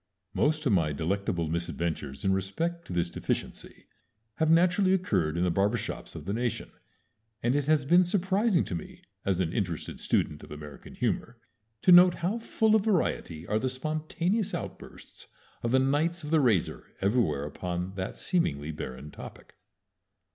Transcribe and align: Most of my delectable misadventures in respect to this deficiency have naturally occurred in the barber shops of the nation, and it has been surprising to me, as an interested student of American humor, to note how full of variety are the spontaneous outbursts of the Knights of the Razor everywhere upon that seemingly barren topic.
Most 0.33 0.65
of 0.65 0.71
my 0.71 0.93
delectable 0.93 1.47
misadventures 1.47 2.25
in 2.25 2.33
respect 2.33 2.85
to 2.87 2.91
this 2.93 3.07
deficiency 3.07 3.85
have 4.37 4.49
naturally 4.49 4.95
occurred 4.95 5.37
in 5.37 5.43
the 5.43 5.51
barber 5.51 5.77
shops 5.77 6.15
of 6.15 6.25
the 6.25 6.33
nation, 6.33 6.71
and 7.43 7.55
it 7.55 7.67
has 7.67 7.85
been 7.85 8.03
surprising 8.03 8.63
to 8.63 8.73
me, 8.73 9.03
as 9.25 9.39
an 9.39 9.53
interested 9.53 9.99
student 9.99 10.41
of 10.41 10.49
American 10.49 10.95
humor, 10.95 11.37
to 11.83 11.91
note 11.91 12.15
how 12.15 12.39
full 12.39 12.75
of 12.75 12.83
variety 12.85 13.45
are 13.45 13.59
the 13.59 13.69
spontaneous 13.69 14.55
outbursts 14.55 15.27
of 15.61 15.69
the 15.69 15.77
Knights 15.77 16.23
of 16.23 16.31
the 16.31 16.39
Razor 16.39 16.83
everywhere 16.99 17.45
upon 17.45 17.93
that 17.93 18.17
seemingly 18.17 18.71
barren 18.71 19.11
topic. 19.11 19.53